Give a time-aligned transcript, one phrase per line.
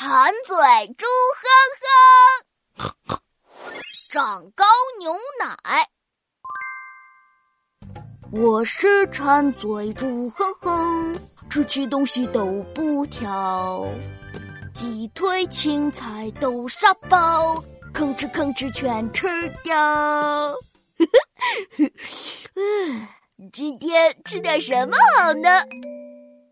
[0.00, 0.54] 馋嘴
[0.96, 1.06] 猪
[2.76, 3.18] 哼哼，
[4.08, 4.64] 长高
[5.00, 5.88] 牛奶。
[8.30, 13.88] 我是馋嘴猪哼哼，吃起东西都不挑，
[14.72, 17.56] 鸡腿、青菜、豆沙包，
[17.92, 19.26] 吭哧吭哧全吃
[19.64, 20.54] 掉。
[23.52, 25.48] 今天吃点什么好呢？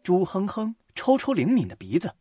[0.02, 2.12] 猪哼哼抽抽灵敏的鼻子，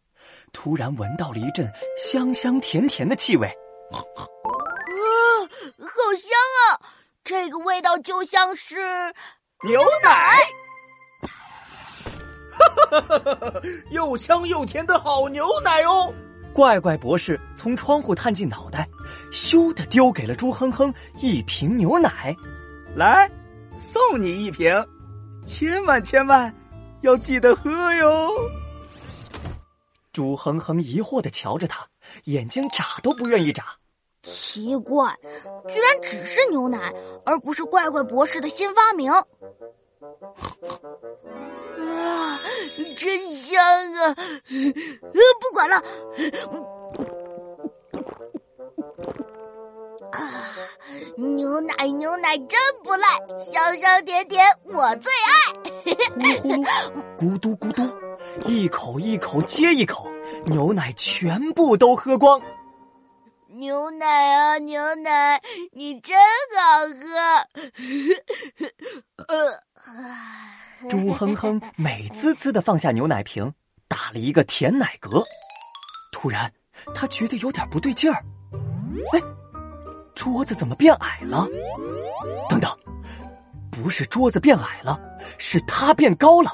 [0.55, 3.45] 突然闻到了一阵香香甜甜的气味。
[3.91, 3.99] 啊，
[5.77, 6.31] 好香
[6.63, 6.79] 啊！
[7.25, 9.13] 这个味道就像是
[9.67, 10.39] 牛奶。
[12.57, 13.61] 哈哈哈哈哈！
[13.91, 16.13] 又香又甜的好牛奶哦！
[16.53, 18.87] 怪怪博士从窗户探进脑袋，
[19.33, 22.33] 咻的丢给了猪哼哼一瓶牛奶。
[22.95, 23.29] 来，
[23.77, 24.71] 送你一瓶，
[25.45, 26.51] 千万千万
[27.01, 28.31] 要记得喝哟！
[30.15, 31.85] 猪哼哼疑惑的瞧着他，
[32.23, 33.65] 眼睛眨都不愿意眨。
[34.23, 35.13] 奇怪，
[35.67, 36.93] 居然只是牛奶，
[37.25, 39.11] 而不是怪怪博士的新发明。
[39.11, 39.21] 啊，
[42.97, 43.61] 真香
[43.93, 44.15] 啊！
[45.41, 45.75] 不管了。
[50.13, 50.55] 啊，
[51.17, 53.07] 牛奶牛奶真不赖，
[53.43, 55.27] 香香甜甜我最爱。
[56.09, 56.65] 呼噜呼噜，
[57.17, 57.81] 咕嘟咕嘟，
[58.47, 60.09] 一口一口接一口，
[60.45, 62.41] 牛奶全部都喝光。
[63.47, 65.39] 牛奶啊牛奶，
[65.71, 66.17] 你真
[66.57, 67.05] 好喝。
[69.27, 69.61] 呃，
[70.89, 73.53] 猪哼哼美滋滋的放下牛奶瓶，
[73.87, 75.23] 打了一个甜奶嗝。
[76.11, 76.51] 突然，
[76.93, 78.25] 他觉得有点不对劲儿。
[79.13, 79.21] 哎。
[80.15, 81.45] 桌子怎么变矮了？
[82.49, 82.71] 等等，
[83.69, 84.97] 不是桌子变矮了，
[85.37, 86.49] 是他变高了。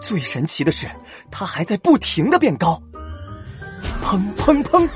[0.00, 0.88] 最神奇的是，
[1.30, 2.80] 它还在不停的变高。
[4.02, 4.88] 砰砰砰，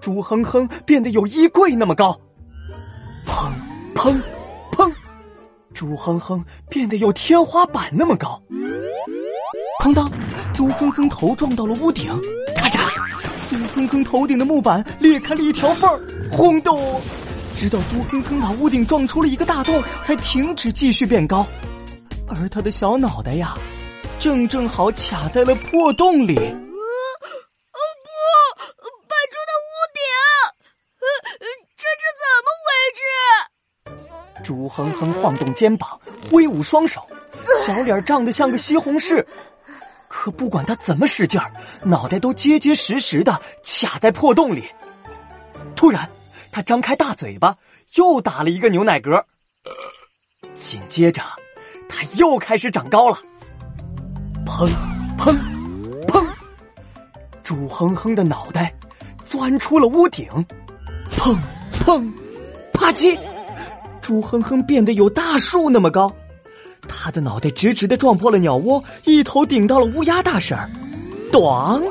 [0.00, 2.18] 猪哼哼变得有衣柜那么高。
[3.26, 3.52] 砰
[3.94, 4.20] 砰
[4.72, 4.90] 砰，
[5.74, 8.40] 猪哼哼变得有天花板那么高。
[9.82, 10.10] 砰当，
[10.54, 12.08] 猪哼哼头撞到了屋顶，
[12.56, 12.88] 咔嚓。
[13.48, 16.00] 猪哼哼头顶的木板裂开了一条缝儿，
[16.30, 17.00] 轰动，
[17.56, 21.46] 直到猪哼哼把屋顶撞出了一个大洞，才停止继续变高。
[22.28, 23.56] 而他的小脑袋呀，
[24.18, 26.36] 正正好卡在了破洞里。
[26.36, 26.42] 哦
[28.74, 30.02] 不，绊住的屋顶，
[31.76, 32.68] 这是怎么回
[32.98, 34.42] 事？
[34.42, 37.06] 猪哼哼晃动肩膀，挥舞双手，
[37.64, 39.24] 小脸涨得像个西红柿。
[40.08, 41.52] 可不管他怎么使劲儿，
[41.84, 44.68] 脑袋都结结实实的卡在破洞里。
[45.76, 46.10] 突然，
[46.50, 47.56] 他张开大嘴巴，
[47.94, 49.24] 又打了一个牛奶嗝。
[50.54, 51.22] 紧接着，
[51.88, 53.18] 他又开始长高了。
[54.48, 54.66] 砰
[55.18, 55.38] 砰
[56.06, 56.26] 砰！
[57.42, 58.74] 猪哼哼的脑袋
[59.24, 60.26] 钻出了屋顶。
[61.16, 61.36] 砰
[61.84, 62.10] 砰
[62.72, 63.16] 啪叽！
[64.00, 66.10] 猪哼哼变得有大树那么高。
[66.88, 70.70] 他的脑袋直直的撞破了鸟窝，一头顶到了乌鸦大婶儿，
[71.30, 71.84] 咣！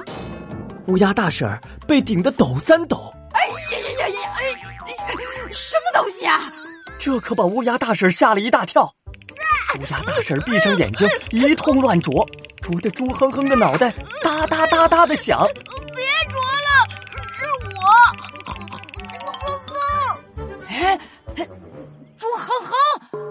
[0.87, 3.13] 乌鸦大婶儿被顶得抖三抖。
[3.33, 4.31] 哎呀呀呀呀！
[4.35, 5.13] 哎，
[5.51, 6.39] 什么东西啊？
[6.97, 8.91] 这可把乌鸦大婶吓了一大跳。
[9.77, 12.25] 乌鸦大婶闭上眼睛，一通乱啄，
[12.67, 13.89] 啄的猪哼哼的脑袋
[14.21, 15.47] 哒哒哒哒的响。
[15.95, 16.69] 别啄了，
[17.31, 17.79] 是我，
[19.07, 19.73] 猪哼哼。
[20.67, 20.99] 哎，
[22.17, 22.73] 猪哼哼！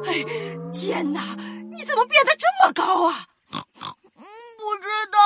[0.07, 0.25] 哎，
[0.73, 1.37] 天哪！
[1.71, 3.27] 你怎么变得这么高啊？
[3.51, 5.19] 不知道，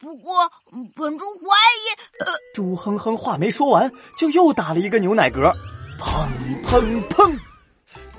[0.00, 0.50] 不过
[0.94, 2.24] 本猪怀疑。
[2.24, 5.52] 呃，猪哼哼话没说完，就又打了一个牛奶嗝。
[6.00, 6.26] 砰
[6.64, 7.38] 砰砰！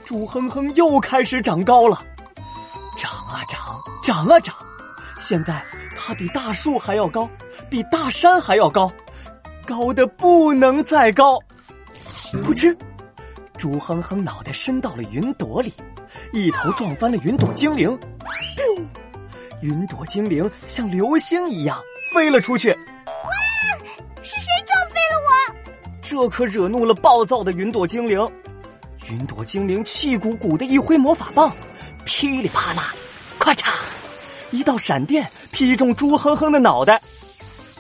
[0.06, 2.06] 猪哼哼又开始长高了，
[2.96, 4.56] 长啊长，长啊长。
[5.20, 5.62] 现在
[5.98, 7.30] 它比大树还要高，
[7.70, 8.92] 比大山还要高，
[9.66, 11.40] 高的不能再高。
[12.44, 12.76] 噗嗤！
[13.58, 15.74] 猪哼哼脑袋伸到了云朵里。
[16.32, 17.98] 一头撞翻了云朵精灵，
[19.62, 21.82] 云朵精灵像流星一样
[22.14, 22.72] 飞了出去。
[22.72, 22.76] 哇！
[24.24, 25.56] 是谁撞飞了我？
[26.02, 28.30] 这可惹怒了暴躁的云朵精灵。
[29.10, 31.52] 云朵精灵气鼓鼓的一挥魔法棒，
[32.06, 32.94] 噼里啪啦，
[33.40, 33.72] 咔嚓，
[34.52, 37.02] 一道闪电劈中猪哼哼的脑袋，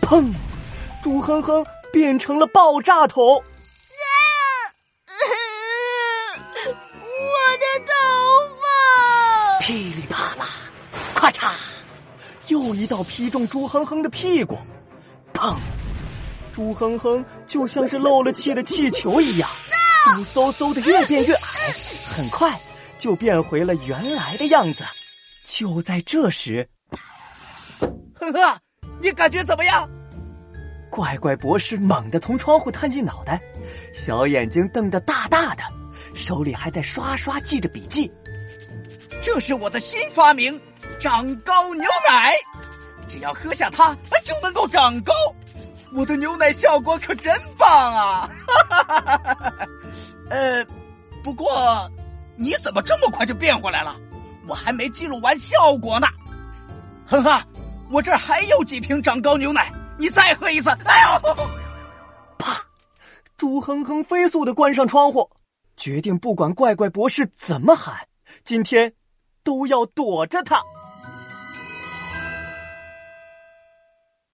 [0.01, 0.33] 砰！
[1.01, 3.41] 猪哼哼变成了爆炸头我
[7.59, 7.93] 的头。
[9.61, 10.47] 噼里啪啦，
[11.13, 11.51] 咔嚓，
[12.47, 14.57] 又一道劈中猪哼哼的屁股，
[15.33, 15.55] 砰！
[16.51, 19.49] 猪哼哼就像是漏了气的气球一样，
[20.05, 21.39] 嗖嗖嗖的越变越矮，
[22.15, 22.59] 很快
[22.97, 24.83] 就变回了原来的样子。
[25.47, 26.67] 就在这时，
[28.19, 28.61] 呵呵，
[29.01, 29.89] 你感觉怎么样？
[30.91, 33.41] 怪怪博士猛地从窗户探进脑袋，
[33.93, 35.63] 小眼睛瞪得大大的，
[36.13, 38.11] 手里还在刷刷记着笔记。
[39.21, 40.59] 这是我的新发明——
[40.99, 42.33] 长高牛奶，
[43.07, 43.95] 只要喝下它
[44.25, 45.13] 就能够长高。
[45.93, 48.29] 我的牛奶效果可真棒啊！
[48.69, 49.67] 哈哈哈哈
[50.29, 50.65] 呃，
[51.23, 51.89] 不过
[52.35, 53.97] 你怎么这么快就变回来了？
[54.47, 56.07] 我还没记录完效果呢。
[57.05, 57.45] 哼哈，
[57.89, 60.69] 我这儿还有几瓶长高牛奶，你再喝一次。
[60.85, 61.35] 哎呦！
[62.37, 62.61] 啪！
[63.37, 65.29] 猪哼哼飞速的关上窗户，
[65.75, 68.07] 决定不管怪怪博士怎么喊，
[68.43, 68.91] 今天
[69.43, 70.61] 都要躲着他。